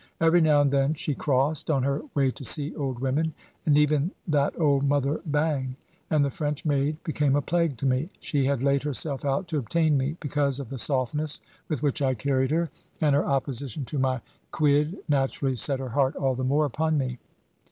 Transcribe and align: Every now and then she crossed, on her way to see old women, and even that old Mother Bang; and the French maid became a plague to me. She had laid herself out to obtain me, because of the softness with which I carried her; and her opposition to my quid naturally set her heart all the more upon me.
Every 0.19 0.41
now 0.41 0.61
and 0.61 0.71
then 0.71 0.95
she 0.95 1.13
crossed, 1.13 1.69
on 1.69 1.83
her 1.83 2.01
way 2.15 2.31
to 2.31 2.43
see 2.43 2.73
old 2.75 2.97
women, 2.97 3.35
and 3.67 3.77
even 3.77 4.09
that 4.27 4.59
old 4.59 4.83
Mother 4.83 5.21
Bang; 5.27 5.75
and 6.09 6.25
the 6.25 6.31
French 6.31 6.65
maid 6.65 6.97
became 7.03 7.35
a 7.35 7.41
plague 7.43 7.77
to 7.77 7.85
me. 7.85 8.09
She 8.19 8.45
had 8.45 8.63
laid 8.63 8.81
herself 8.81 9.23
out 9.23 9.47
to 9.49 9.59
obtain 9.59 9.99
me, 9.99 10.17
because 10.19 10.59
of 10.59 10.71
the 10.71 10.79
softness 10.79 11.39
with 11.69 11.83
which 11.83 12.01
I 12.01 12.15
carried 12.15 12.49
her; 12.49 12.71
and 12.99 13.13
her 13.13 13.27
opposition 13.27 13.85
to 13.85 13.99
my 13.99 14.21
quid 14.49 14.97
naturally 15.07 15.55
set 15.55 15.79
her 15.79 15.89
heart 15.89 16.15
all 16.15 16.33
the 16.33 16.43
more 16.43 16.65
upon 16.65 16.97
me. 16.97 17.19